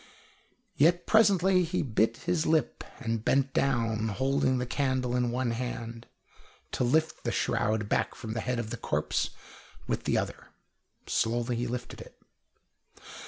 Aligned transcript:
Yet 0.75 1.05
presently 1.05 1.63
he 1.63 1.83
bit 1.83 2.17
his 2.25 2.47
lip 2.47 2.83
and 2.97 3.23
bent 3.23 3.53
down, 3.53 4.07
holding 4.07 4.57
the 4.57 4.65
candle 4.65 5.15
in 5.15 5.29
one 5.29 5.51
hand, 5.51 6.07
to 6.71 6.83
lift 6.83 7.23
the 7.23 7.31
shroud 7.31 7.87
back 7.87 8.15
from 8.15 8.33
the 8.33 8.41
head 8.41 8.57
of 8.57 8.71
the 8.71 8.77
corpse 8.77 9.29
with 9.85 10.05
the 10.05 10.17
other. 10.17 10.47
Slowly 11.05 11.55
he 11.55 11.67
lifted 11.67 12.01
it. 12.01 12.19